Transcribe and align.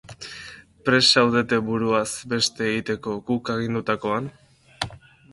Prest 0.87 1.17
zaudete 1.19 1.59
buruaz 1.67 2.09
beste 2.31 2.65
egiteko, 2.69 3.13
guk 3.27 3.51
agindutakoan? 3.57 4.31